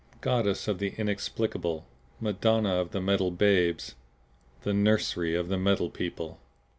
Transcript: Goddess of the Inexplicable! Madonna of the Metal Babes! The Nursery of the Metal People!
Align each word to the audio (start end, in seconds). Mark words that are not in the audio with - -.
Goddess 0.19 0.67
of 0.67 0.79
the 0.79 0.95
Inexplicable! 0.97 1.85
Madonna 2.19 2.73
of 2.77 2.89
the 2.89 2.99
Metal 2.99 3.29
Babes! 3.29 3.93
The 4.63 4.73
Nursery 4.73 5.35
of 5.35 5.47
the 5.47 5.59
Metal 5.59 5.91
People! 5.91 6.39